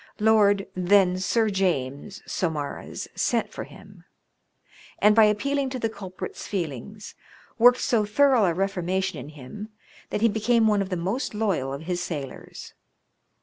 Lord, 0.19 0.65
then 0.73 1.19
Sir 1.19 1.51
James, 1.51 2.23
Sau 2.25 2.49
marez, 2.49 3.07
sent 3.13 3.51
for 3.51 3.65
him, 3.65 4.03
and 4.97 5.15
by 5.15 5.25
appealing 5.25 5.69
to 5.69 5.77
the 5.79 5.89
culprit's 5.91 6.47
feelings, 6.47 7.13
worked 7.59 7.81
so 7.81 8.03
thorough 8.03 8.45
a 8.45 8.53
reformation 8.55 9.19
in 9.19 9.29
him 9.29 9.69
that 10.09 10.21
he 10.21 10.27
became 10.27 10.65
one 10.65 10.81
of 10.81 10.89
the 10.89 10.97
most 10.97 11.35
loyal 11.35 11.71
of 11.71 11.83
his 11.83 12.01
sailor^. 12.01 12.73